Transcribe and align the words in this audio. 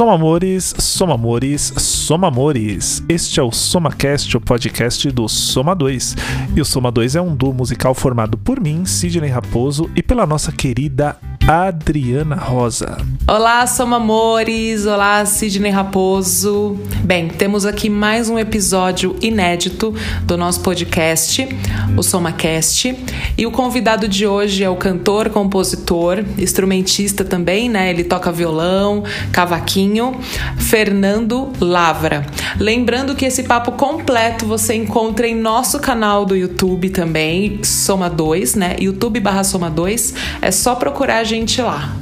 Soma 0.00 0.14
amores, 0.14 0.74
soma 0.78 1.14
amores, 1.14 1.74
soma 1.76 2.28
amores. 2.28 3.04
Este 3.06 3.38
é 3.38 3.42
o 3.42 3.52
SomaCast, 3.52 4.34
o 4.34 4.40
podcast 4.40 5.10
do 5.10 5.28
Soma 5.28 5.76
2. 5.76 6.16
E 6.56 6.60
o 6.62 6.64
Soma 6.64 6.90
2 6.90 7.16
é 7.16 7.20
um 7.20 7.36
duo 7.36 7.52
musical 7.52 7.94
formado 7.94 8.38
por 8.38 8.58
mim, 8.58 8.86
Sidney 8.86 9.28
Raposo, 9.28 9.90
e 9.94 10.02
pela 10.02 10.26
nossa 10.26 10.50
querida 10.50 11.18
Adriana 11.48 12.36
Rosa. 12.36 12.98
Olá, 13.26 13.66
Soma 13.66 13.96
Amores! 13.96 14.86
Olá, 14.86 15.24
Sidney 15.24 15.70
Raposo! 15.70 16.78
Bem, 17.02 17.28
temos 17.28 17.64
aqui 17.64 17.88
mais 17.88 18.28
um 18.28 18.38
episódio 18.38 19.16
inédito 19.22 19.94
do 20.24 20.36
nosso 20.36 20.60
podcast, 20.60 21.48
o 21.96 22.02
SomaCast. 22.02 22.94
E 23.38 23.46
o 23.46 23.50
convidado 23.50 24.06
de 24.06 24.26
hoje 24.26 24.62
é 24.62 24.68
o 24.68 24.76
cantor, 24.76 25.30
compositor, 25.30 26.22
instrumentista 26.38 27.24
também, 27.24 27.68
né? 27.68 27.90
Ele 27.90 28.04
toca 28.04 28.30
violão, 28.30 29.02
cavaquinho, 29.32 30.20
Fernando 30.58 31.50
Lavra. 31.58 32.26
Lembrando 32.58 33.14
que 33.14 33.24
esse 33.24 33.44
papo 33.44 33.72
completo 33.72 34.44
você 34.44 34.74
encontra 34.74 35.26
em 35.26 35.34
nosso 35.34 35.80
canal 35.80 36.24
do 36.24 36.36
YouTube 36.36 36.90
também, 36.90 37.64
Soma 37.64 38.10
2, 38.10 38.54
né? 38.54 38.76
YouTube 38.78 39.18
barra 39.20 39.42
Soma 39.42 39.70
2. 39.70 40.14
É 40.42 40.50
só 40.50 40.74
procurar 40.74 41.18
a 41.18 41.24
gente 41.30 41.62
lá. 41.62 41.96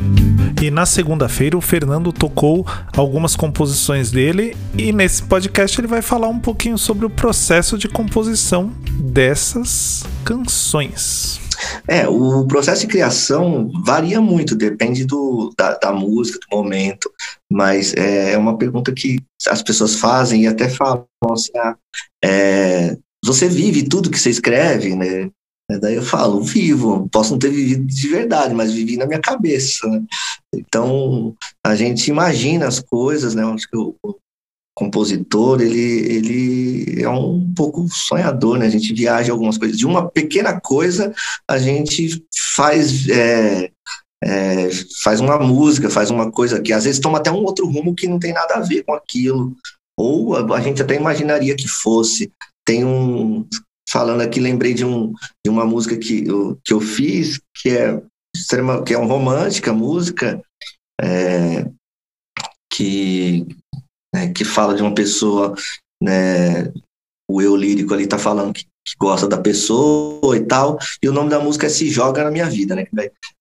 E 0.62 0.70
na 0.70 0.87
segunda-feira 0.87 1.55
o 1.55 1.60
Fernando 1.60 2.10
tocou 2.14 2.66
algumas 2.96 3.36
composições 3.36 4.10
dele 4.10 4.56
e 4.77 4.91
nesse 4.91 5.23
podcast 5.23 5.78
ele 5.78 5.86
vai 5.86 6.00
falar 6.00 6.28
um 6.28 6.38
pouquinho 6.38 6.78
sobre 6.78 7.05
o 7.05 7.10
processo 7.10 7.77
de 7.77 7.88
composição 7.88 8.72
dessas 8.98 10.02
canções. 10.24 11.38
É, 11.86 12.09
o 12.09 12.46
processo 12.46 12.83
de 12.83 12.86
criação 12.86 13.70
varia 13.84 14.19
muito, 14.19 14.56
depende 14.56 15.05
do, 15.05 15.52
da, 15.58 15.77
da 15.77 15.92
música, 15.92 16.38
do 16.38 16.56
momento, 16.56 17.10
mas 17.52 17.92
é, 17.95 18.33
é 18.33 18.38
uma 18.38 18.56
pergunta 18.56 18.92
que 18.92 19.20
as 19.47 19.62
pessoas 19.62 19.97
fazem 19.97 20.45
e 20.45 20.47
até 20.47 20.70
falam 20.70 21.05
assim, 21.30 21.52
ah, 21.58 21.77
é, 22.24 22.97
você 23.22 23.47
vive 23.47 23.89
tudo 23.89 24.11
que 24.11 24.19
você 24.19 24.30
escreve, 24.30 24.97
né? 24.97 25.28
Daí 25.70 25.97
eu 25.97 26.02
falo, 26.02 26.42
vivo, 26.42 27.08
posso 27.11 27.33
não 27.33 27.38
ter 27.38 27.50
vivido 27.50 27.84
de 27.86 28.08
verdade, 28.08 28.55
mas 28.55 28.72
vivi 28.72 28.97
na 28.97 29.06
minha 29.06 29.20
cabeça. 29.20 29.86
Né? 29.86 30.02
Então, 30.55 31.34
a 31.64 31.74
gente 31.74 32.08
imagina 32.08 32.66
as 32.66 32.80
coisas, 32.80 33.34
né? 33.34 33.44
Acho 33.44 33.69
que 33.69 33.77
o, 33.77 33.94
compositor, 34.78 35.61
ele, 35.61 35.80
ele 35.80 37.02
é 37.02 37.08
um 37.08 37.52
pouco 37.52 37.89
sonhador, 37.89 38.58
né? 38.58 38.66
A 38.66 38.70
gente 38.70 38.94
viaja 38.94 39.33
algumas 39.33 39.58
coisas. 39.58 39.77
De 39.77 39.84
uma 39.84 40.08
pequena 40.08 40.61
coisa, 40.61 41.12
a 41.50 41.58
gente 41.58 42.24
faz, 42.55 43.08
é, 43.08 43.70
é, 44.22 44.70
faz 45.02 45.20
uma 45.20 45.36
música, 45.36 45.91
faz 45.91 46.11
uma 46.11 46.30
coisa 46.30 46.62
que 46.62 46.72
às 46.72 46.84
vezes 46.84 47.00
toma 47.00 47.19
até 47.19 47.28
um 47.28 47.42
outro 47.42 47.66
rumo 47.66 47.92
que 47.92 48.06
não 48.06 48.20
tem 48.20 48.33
nada 48.33 48.55
a 48.55 48.61
ver 48.61 48.84
com 48.84 48.94
aquilo. 48.94 49.56
Ou 49.98 50.36
a, 50.36 50.56
a 50.56 50.61
gente 50.61 50.80
até 50.80 50.94
imaginaria 50.94 51.56
que 51.56 51.66
fosse. 51.66 52.30
Tem 52.64 52.84
um 52.84 53.44
falando 53.91 54.20
aqui, 54.20 54.41
lembrei 54.41 54.75
de, 54.75 54.84
um, 54.84 55.12
de 55.44 55.50
uma 55.50 55.64
música 55.64 55.97
que 55.97 56.27
eu, 56.27 56.58
que 56.64 56.72
eu 56.72 56.81
fiz, 56.81 57.41
que 57.55 57.70
é, 57.70 58.00
extrema, 58.34 58.83
que 58.83 58.95
é 58.95 58.98
uma 58.98 59.06
romântica 59.06 59.72
música, 59.72 60.42
é, 61.00 61.64
que, 62.72 63.47
né, 64.14 64.33
que 64.33 64.45
fala 64.45 64.75
de 64.75 64.83
uma 64.83 64.95
pessoa, 64.95 65.55
né, 66.03 66.72
o 67.30 67.42
eu 67.42 67.56
lírico 67.56 67.95
ali 67.95 68.05
está 68.05 68.19
falando 68.19 68.53
que, 68.53 68.64
que, 68.64 68.95
gosta 68.98 69.27
da 69.27 69.39
pessoa 69.39 70.36
e 70.36 70.45
tal, 70.45 70.78
e 71.02 71.08
o 71.08 71.12
nome 71.12 71.30
da 71.30 71.41
música 71.41 71.67
é 71.67 71.70
Se 71.70 71.91
Joga 71.91 72.25
na 72.25 72.30
Minha 72.30 72.48
Vida, 72.48 72.75
né? 72.75 72.86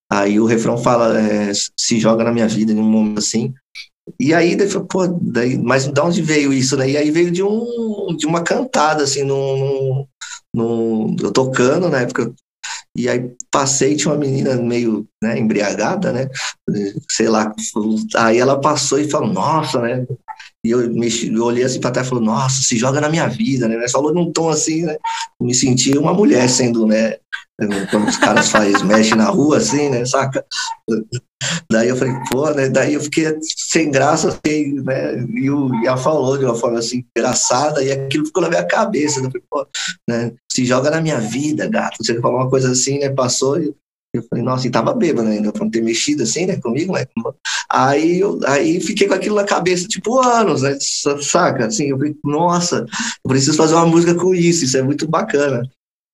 Aí 0.09 0.39
o 0.39 0.45
refrão 0.45 0.77
fala, 0.77 1.19
é, 1.19 1.51
se 1.53 1.99
joga 1.99 2.23
na 2.23 2.31
minha 2.31 2.47
vida 2.47 2.71
em 2.71 2.79
um 2.79 2.83
momento 2.83 3.19
assim, 3.19 3.53
e 4.19 4.33
aí, 4.33 4.57
pô, 4.89 5.05
daí, 5.07 5.57
mas 5.57 5.85
de 5.85 5.99
onde 5.99 6.21
veio 6.21 6.53
isso, 6.53 6.77
né? 6.77 6.89
E 6.89 6.95
aí 6.95 7.11
veio 7.11 7.29
de, 7.29 7.43
um, 7.43 8.15
de 8.17 8.25
uma 8.25 8.41
cantada, 8.41 9.03
assim, 9.03 9.23
num, 9.23 10.07
num, 10.57 11.15
eu 11.21 11.31
tocando 11.31 11.89
na 11.89 12.01
época. 12.01 12.33
E 12.95 13.07
aí 13.07 13.31
passei, 13.51 13.95
tinha 13.95 14.11
uma 14.11 14.19
menina 14.19 14.55
meio 14.55 15.07
né, 15.21 15.37
embriagada, 15.37 16.11
né? 16.11 16.27
Sei 17.09 17.29
lá. 17.29 17.53
Aí 18.15 18.39
ela 18.39 18.59
passou 18.59 18.99
e 18.99 19.09
falou, 19.09 19.31
nossa, 19.31 19.79
né? 19.79 20.05
E 20.65 20.71
eu, 20.71 20.81
eu 20.81 21.43
olhei 21.43 21.63
assim 21.63 21.79
para 21.79 21.91
trás 21.91 22.07
e 22.07 22.09
falei, 22.09 22.25
nossa, 22.25 22.61
se 22.61 22.75
joga 22.75 22.99
na 22.99 23.07
minha 23.07 23.27
vida, 23.27 23.67
né? 23.67 23.87
Falou 23.87 24.13
num 24.13 24.31
tom 24.31 24.49
assim, 24.49 24.81
né? 24.83 24.97
Me 25.39 25.53
senti 25.53 25.95
uma 25.95 26.13
mulher 26.13 26.49
sendo, 26.49 26.87
né? 26.87 27.17
Quando 27.89 28.07
os 28.07 28.17
caras 28.17 28.49
faz, 28.49 28.83
mexe 28.83 29.15
na 29.15 29.25
rua 29.25 29.57
assim, 29.57 29.89
né? 29.89 30.05
Saca? 30.05 30.45
Daí 31.71 31.89
eu 31.89 31.95
falei, 31.95 32.13
pô, 32.29 32.49
né? 32.51 32.69
Daí 32.69 32.93
eu 32.93 33.01
fiquei 33.01 33.35
sem 33.41 33.89
graça, 33.89 34.29
assim, 34.29 34.73
né? 34.81 35.25
E 35.33 35.49
o 35.49 35.69
falou 35.97 36.37
de 36.37 36.45
uma 36.45 36.55
forma 36.55 36.77
assim, 36.77 37.03
engraçada, 37.17 37.83
e 37.83 37.91
aquilo 37.91 38.27
ficou 38.27 38.43
na 38.43 38.49
minha 38.49 38.65
cabeça. 38.65 39.19
Né? 39.19 39.27
Eu 39.27 39.31
falei, 39.31 39.47
pô, 39.49 39.67
né? 40.07 40.33
Se 40.51 40.65
joga 40.65 40.91
na 40.91 41.01
minha 41.01 41.19
vida, 41.19 41.67
gato. 41.67 41.97
Você 41.99 42.19
falou 42.21 42.37
uma 42.37 42.49
coisa 42.49 42.71
assim, 42.71 42.99
né? 42.99 43.09
Passou 43.09 43.59
e 43.59 43.73
eu 44.13 44.23
falei, 44.29 44.43
nossa, 44.43 44.67
e 44.67 44.71
tava 44.71 44.93
bêbado 44.93 45.27
ainda, 45.27 45.51
pra 45.51 45.63
não 45.63 45.69
ter 45.69 45.81
mexido 45.81 46.23
assim, 46.23 46.45
né, 46.45 46.55
comigo, 46.57 46.93
né? 46.93 47.05
Aí, 47.69 48.19
eu, 48.19 48.39
aí 48.45 48.79
fiquei 48.79 49.07
com 49.07 49.13
aquilo 49.13 49.35
na 49.35 49.43
cabeça, 49.43 49.87
tipo, 49.87 50.19
anos, 50.19 50.61
né? 50.61 50.77
Saca? 51.21 51.67
Assim, 51.67 51.87
eu 51.87 51.97
falei, 51.97 52.15
nossa, 52.23 52.85
eu 53.23 53.29
preciso 53.29 53.57
fazer 53.57 53.75
uma 53.75 53.85
música 53.85 54.15
com 54.15 54.33
isso, 54.33 54.65
isso 54.65 54.77
é 54.77 54.81
muito 54.81 55.07
bacana. 55.07 55.61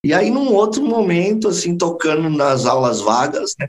E 0.04 0.14
aí, 0.14 0.30
num 0.30 0.54
outro 0.54 0.84
momento, 0.84 1.48
assim, 1.48 1.78
tocando 1.78 2.30
nas 2.30 2.66
aulas 2.66 3.00
vagas, 3.00 3.54
né? 3.58 3.68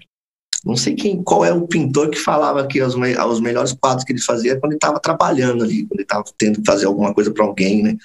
Não 0.65 0.77
sei 0.77 0.95
quem, 0.95 1.23
qual 1.23 1.45
é 1.45 1.53
o 1.53 1.69
pintor 1.69 2.09
que 2.09 2.19
falava 2.19 2.67
que 2.67 2.83
os, 2.83 2.95
me, 2.95 3.15
os 3.17 3.39
melhores 3.39 3.75
quadros 3.75 4.03
que 4.03 4.13
ele 4.13 4.21
fazia 4.21 4.59
quando 4.59 4.73
ele 4.73 4.79
estava 4.79 4.99
trabalhando 4.99 5.63
ali, 5.63 5.83
quando 5.83 6.01
ele 6.01 6.03
estava 6.03 6.25
tendo 6.39 6.61
que 6.61 6.67
fazer 6.67 6.87
alguma 6.87 7.13
coisa 7.13 7.31
para 7.31 7.45
alguém, 7.45 7.83
né? 7.83 7.97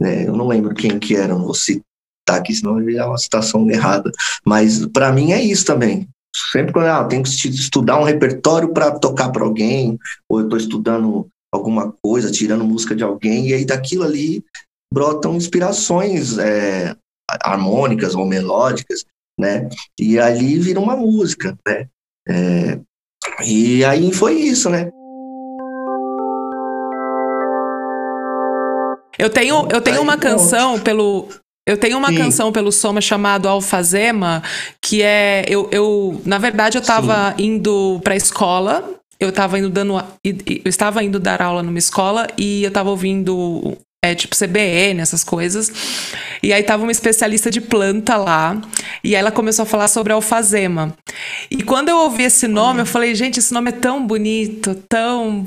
É, 0.00 0.26
eu 0.26 0.34
não 0.34 0.48
lembro 0.48 0.74
quem 0.74 0.98
que 0.98 1.14
era, 1.14 1.34
não 1.34 1.44
vou 1.44 1.54
citar 1.54 1.84
aqui, 2.28 2.54
senão 2.54 2.80
é 2.80 3.04
uma 3.04 3.18
citação 3.18 3.70
errada. 3.70 4.10
Mas 4.44 4.86
para 4.86 5.12
mim 5.12 5.32
é 5.32 5.42
isso 5.42 5.66
também. 5.66 6.08
Sempre 6.52 6.72
quando 6.72 6.86
ah, 6.86 7.02
eu 7.02 7.08
tenho 7.08 7.22
que 7.22 7.30
estudar 7.30 8.00
um 8.00 8.04
repertório 8.04 8.72
para 8.72 8.98
tocar 8.98 9.30
para 9.30 9.44
alguém, 9.44 9.98
ou 10.28 10.40
eu 10.40 10.44
estou 10.44 10.58
estudando 10.58 11.28
alguma 11.52 11.92
coisa, 12.02 12.30
tirando 12.30 12.64
música 12.64 12.96
de 12.96 13.04
alguém, 13.04 13.48
e 13.48 13.54
aí 13.54 13.64
daquilo 13.64 14.04
ali 14.04 14.42
brotam 14.92 15.36
inspirações 15.36 16.38
é, 16.38 16.96
harmônicas 17.42 18.14
ou 18.14 18.24
melódicas, 18.24 19.04
né? 19.38 19.68
E 19.98 20.18
ali 20.18 20.58
vira 20.58 20.80
uma 20.80 20.96
música, 20.96 21.56
né? 21.66 21.88
É, 22.28 22.78
e 23.44 23.84
aí 23.84 24.12
foi 24.12 24.34
isso, 24.34 24.70
né? 24.70 24.90
Eu 29.18 29.30
tenho, 29.30 29.68
eu 29.70 29.80
tenho 29.80 30.02
uma 30.02 30.16
canção 30.16 30.78
pelo. 30.78 31.28
Eu 31.66 31.76
tenho 31.76 31.98
uma 31.98 32.10
Sim. 32.10 32.18
canção 32.18 32.52
pelo 32.52 32.70
Soma 32.70 33.00
chamado 33.00 33.48
Alfazema, 33.48 34.42
que 34.80 35.02
é. 35.02 35.44
Eu, 35.48 35.68
eu, 35.72 36.20
na 36.24 36.38
verdade, 36.38 36.78
eu 36.78 36.80
estava 36.80 37.34
indo 37.38 38.00
para 38.04 38.14
a 38.14 38.16
escola. 38.16 38.84
Eu 39.18 39.30
estava 39.30 39.58
indo 39.58 39.70
dando. 39.70 39.94
Eu 40.22 40.62
estava 40.66 41.02
indo 41.02 41.18
dar 41.18 41.40
aula 41.40 41.62
numa 41.62 41.78
escola 41.78 42.26
e 42.36 42.62
eu 42.62 42.68
estava 42.68 42.90
ouvindo 42.90 43.76
é, 44.06 44.14
tipo 44.14 44.36
CBN, 44.36 45.00
essas 45.00 45.24
coisas. 45.24 45.70
E 46.42 46.52
aí 46.52 46.62
tava 46.62 46.82
uma 46.82 46.92
especialista 46.92 47.50
de 47.50 47.60
planta 47.60 48.16
lá, 48.16 48.60
e 49.02 49.14
aí 49.14 49.20
ela 49.20 49.32
começou 49.32 49.64
a 49.64 49.66
falar 49.66 49.88
sobre 49.88 50.12
alfazema. 50.12 50.96
E 51.50 51.62
quando 51.62 51.88
eu 51.88 51.96
ouvi 51.98 52.24
esse 52.24 52.46
nome, 52.46 52.80
eu 52.80 52.86
falei, 52.86 53.14
gente, 53.14 53.38
esse 53.38 53.52
nome 53.52 53.70
é 53.70 53.72
tão 53.72 54.06
bonito, 54.06 54.74
tão 54.88 55.46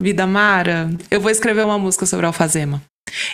vida 0.00 0.26
mara. 0.26 0.90
Eu 1.10 1.20
vou 1.20 1.30
escrever 1.30 1.64
uma 1.64 1.78
música 1.78 2.06
sobre 2.06 2.26
alfazema. 2.26 2.82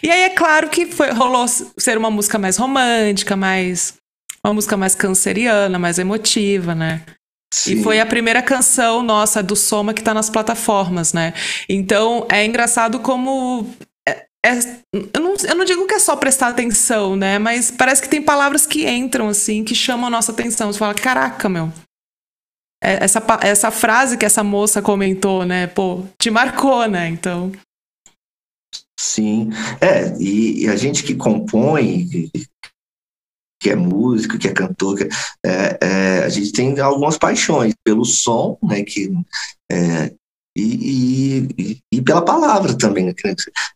E 0.02 0.10
aí 0.10 0.22
é 0.22 0.30
claro 0.30 0.68
que 0.68 0.86
foi, 0.86 1.10
rolou 1.10 1.46
ser 1.48 1.96
uma 1.96 2.10
música 2.10 2.38
mais 2.38 2.56
romântica, 2.56 3.36
mais 3.36 3.94
uma 4.44 4.54
música 4.54 4.76
mais 4.76 4.94
canceriana, 4.94 5.78
mais 5.78 5.98
emotiva, 5.98 6.74
né? 6.74 7.02
Sim. 7.52 7.72
E 7.72 7.82
foi 7.82 8.00
a 8.00 8.06
primeira 8.06 8.40
canção 8.40 9.02
nossa 9.02 9.42
do 9.42 9.56
Soma 9.56 9.92
que 9.92 10.03
tá 10.03 10.15
nas 10.15 10.30
plataformas, 10.30 11.12
né? 11.12 11.34
Então 11.68 12.26
é 12.28 12.44
engraçado 12.44 13.00
como 13.00 13.68
é, 14.45 14.59
eu, 14.92 15.21
não, 15.21 15.34
eu 15.37 15.54
não 15.54 15.65
digo 15.65 15.87
que 15.87 15.95
é 15.95 15.98
só 15.98 16.16
prestar 16.16 16.48
atenção, 16.48 17.15
né? 17.15 17.39
Mas 17.39 17.71
parece 17.71 18.01
que 18.01 18.09
tem 18.09 18.22
palavras 18.22 18.66
que 18.66 18.89
entram, 18.89 19.28
assim, 19.28 19.65
que 19.65 19.75
chamam 19.75 20.07
a 20.07 20.10
nossa 20.10 20.33
atenção. 20.33 20.72
Você 20.72 20.78
fala, 20.78 20.95
caraca, 20.95 21.48
meu. 21.48 21.71
É, 22.83 23.04
essa, 23.04 23.22
essa 23.42 23.71
frase 23.71 24.16
que 24.16 24.25
essa 24.25 24.42
moça 24.42 24.81
comentou, 24.81 25.45
né? 25.45 25.66
Pô, 25.66 26.04
te 26.19 26.31
marcou, 26.31 26.87
né? 26.89 27.09
Então. 27.09 27.53
Sim. 28.98 29.51
É, 29.81 30.16
e, 30.19 30.65
e 30.65 30.69
a 30.69 30.77
gente 30.77 31.03
que 31.03 31.15
compõe, 31.15 32.09
que 33.60 33.69
é 33.69 33.77
músico, 33.77 34.39
que 34.39 34.48
é 34.48 34.53
cantor, 34.53 34.97
que 34.97 35.09
é, 35.45 35.78
é, 35.83 36.25
a 36.25 36.28
gente 36.31 36.53
tem 36.53 36.78
algumas 36.81 37.19
paixões 37.19 37.75
pelo 37.84 38.07
som, 38.07 38.59
né, 38.63 38.83
que 38.83 39.13
é, 39.71 40.15
e, 40.60 41.48
e, 41.59 41.78
e, 41.92 42.03
pela 42.03 42.22
palavra 42.22 42.77
também. 42.77 43.07
Né? 43.07 43.15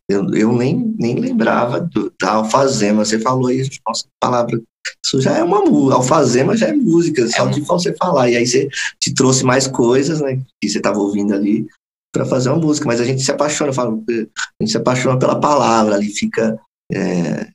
Eu, 0.09 0.33
eu 0.35 0.53
nem, 0.53 0.95
nem 0.99 1.17
lembrava 1.17 1.81
do, 1.81 2.13
da 2.21 2.33
alfazema. 2.33 3.05
Você 3.05 3.19
falou 3.19 3.49
aí, 3.49 3.69
nossa, 3.87 4.07
palavra. 4.21 4.61
Isso 5.05 5.21
já 5.21 5.39
é 5.39 5.43
uma 5.43 5.61
música. 5.65 5.95
Alfazema 5.95 6.57
já 6.57 6.69
é 6.69 6.73
música, 6.73 7.27
só 7.29 7.49
é 7.49 7.51
de 7.51 7.61
você 7.63 7.95
falar. 7.95 8.31
E 8.31 8.37
aí 8.37 8.47
você 8.47 8.69
te 9.01 9.15
trouxe 9.15 9.45
mais 9.45 9.67
coisas, 9.67 10.21
né? 10.21 10.41
Que 10.61 10.69
você 10.69 10.79
estava 10.79 10.99
ouvindo 10.99 11.35
ali. 11.35 11.67
para 12.13 12.25
fazer 12.25 12.51
uma 12.51 12.59
música, 12.59 12.87
mas 12.87 13.01
a 13.01 13.05
gente 13.05 13.23
se 13.23 13.31
apaixona, 13.31 13.71
eu 13.71 13.75
falo, 13.75 14.05
a 14.09 14.63
gente 14.63 14.71
se 14.71 14.77
apaixona 14.77 15.19
pela 15.19 15.41
palavra, 15.41 15.97
ali 15.97 16.09
fica 16.09 16.59
é, 16.93 17.49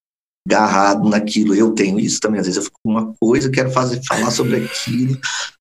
agarrado 0.47 1.07
naquilo. 1.09 1.55
Eu 1.55 1.71
tenho 1.73 1.99
isso 1.99 2.19
também, 2.19 2.39
às 2.39 2.47
vezes 2.47 2.57
eu 2.57 2.63
fico 2.63 2.79
com 2.83 2.91
uma 2.91 3.13
coisa, 3.19 3.51
quero 3.51 3.71
fazer, 3.71 4.01
falar 4.07 4.31
sobre 4.31 4.65
aquilo 4.65 5.19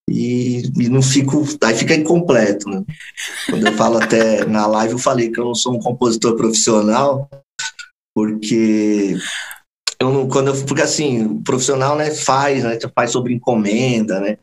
e, 0.09 0.63
e 0.79 0.89
não 0.89 1.03
fico, 1.03 1.45
aí 1.63 1.75
fica 1.75 1.95
incompleto. 1.95 2.69
Né? 2.69 2.85
Quando 3.49 3.67
eu 3.67 3.73
falo 3.75 3.99
até 3.99 4.45
na 4.47 4.67
live, 4.67 4.95
eu 4.95 4.99
falei 4.99 5.31
que 5.31 5.39
eu 5.39 5.45
não 5.45 5.55
sou 5.55 5.75
um 5.75 5.81
compositor 5.81 6.37
profissional, 6.37 7.29
porque 8.15 9.17
eu 10.01 10.13
não, 10.13 10.29
quando 10.29 10.49
eu, 10.49 10.65
porque 10.65 10.83
assim, 10.83 11.25
o 11.27 11.43
profissional, 11.43 11.97
né, 11.97 12.11
faz, 12.11 12.65
né, 12.65 12.79
faz 12.95 13.11
sobre 13.11 13.35
encomenda, 13.35 14.21
né, 14.21 14.39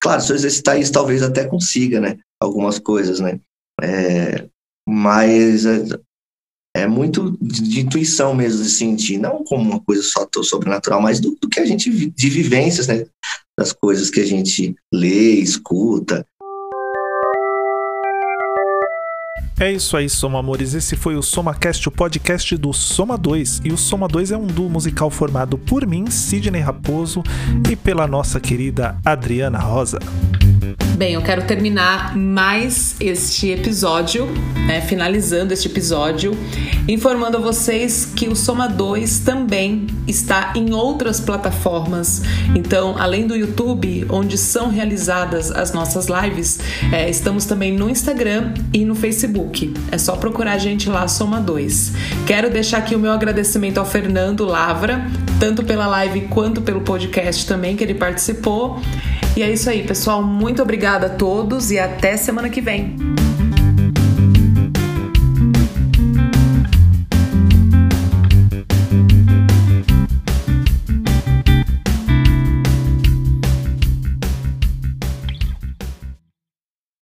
claro, 0.00 0.20
se 0.20 0.32
eu 0.32 0.36
exercitar 0.36 0.78
isso, 0.78 0.92
talvez 0.92 1.22
até 1.22 1.44
consiga, 1.44 2.00
né, 2.00 2.18
algumas 2.40 2.78
coisas, 2.78 3.20
né, 3.20 3.40
é, 3.80 4.48
mas 4.88 5.64
é, 6.74 6.86
muito 6.86 7.36
de, 7.40 7.62
de, 7.62 7.80
intuição 7.80 8.34
mesmo, 8.34 8.62
de 8.62 8.70
sentir, 8.70 9.18
não 9.18 9.44
como 9.44 9.62
uma 9.62 9.80
coisa 9.80 10.02
só 10.02 10.26
sobrenatural, 10.42 11.00
mas 11.00 11.20
do, 11.20 11.36
do 11.40 11.48
que 11.48 11.60
a 11.60 11.66
gente, 11.66 11.90
de 11.90 12.30
vivências, 12.30 12.86
né, 12.86 13.04
das 13.58 13.72
coisas 13.72 14.10
que 14.10 14.20
a 14.20 14.26
gente 14.26 14.74
lê, 14.92 15.34
escuta, 15.34 16.26
É 19.62 19.70
isso 19.70 19.96
aí, 19.96 20.08
Soma 20.08 20.40
Amores. 20.40 20.74
Esse 20.74 20.96
foi 20.96 21.14
o 21.14 21.22
SomaCast, 21.22 21.88
o 21.88 21.92
podcast 21.92 22.56
do 22.56 22.72
Soma 22.72 23.16
2. 23.16 23.60
E 23.64 23.72
o 23.72 23.78
Soma 23.78 24.08
2 24.08 24.32
é 24.32 24.36
um 24.36 24.44
duo 24.44 24.68
musical 24.68 25.08
formado 25.08 25.56
por 25.56 25.86
mim, 25.86 26.10
Sidney 26.10 26.60
Raposo, 26.60 27.22
e 27.70 27.76
pela 27.76 28.08
nossa 28.08 28.40
querida 28.40 28.96
Adriana 29.04 29.60
Rosa. 29.60 30.00
Bem, 30.96 31.14
eu 31.14 31.22
quero 31.22 31.42
terminar 31.44 32.14
mais 32.16 32.94
este 33.00 33.50
episódio, 33.50 34.26
né, 34.66 34.82
finalizando 34.82 35.52
este 35.52 35.66
episódio, 35.66 36.36
informando 36.86 37.38
a 37.38 37.40
vocês 37.40 38.04
que 38.04 38.28
o 38.28 38.36
Soma 38.36 38.68
2 38.68 39.20
também 39.20 39.86
está 40.06 40.52
em 40.54 40.72
outras 40.74 41.18
plataformas. 41.18 42.22
Então, 42.54 42.94
além 42.98 43.26
do 43.26 43.34
YouTube, 43.34 44.06
onde 44.10 44.36
são 44.36 44.68
realizadas 44.68 45.50
as 45.50 45.72
nossas 45.72 46.08
lives, 46.08 46.60
é, 46.92 47.08
estamos 47.08 47.46
também 47.46 47.72
no 47.72 47.88
Instagram 47.88 48.52
e 48.72 48.84
no 48.84 48.94
Facebook. 48.94 49.72
É 49.90 49.96
só 49.96 50.16
procurar 50.16 50.52
a 50.52 50.58
gente 50.58 50.90
lá, 50.90 51.08
Soma 51.08 51.40
2. 51.40 51.92
Quero 52.26 52.50
deixar 52.50 52.78
aqui 52.78 52.94
o 52.94 52.98
meu 52.98 53.12
agradecimento 53.12 53.78
ao 53.78 53.86
Fernando 53.86 54.44
Lavra, 54.44 55.06
tanto 55.40 55.64
pela 55.64 55.86
live 55.86 56.28
quanto 56.28 56.60
pelo 56.60 56.82
podcast 56.82 57.46
também 57.46 57.76
que 57.76 57.82
ele 57.82 57.94
participou. 57.94 58.80
E 59.34 59.42
é 59.42 59.50
isso 59.50 59.70
aí, 59.70 59.82
pessoal. 59.82 60.22
Muito 60.22 60.60
obrigada 60.82 61.06
a 61.06 61.10
todos 61.10 61.70
e 61.70 61.78
até 61.78 62.16
semana 62.16 62.50
que 62.50 62.60
vem. 62.60 62.96